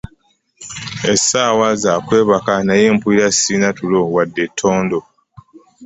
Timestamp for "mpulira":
2.95-3.27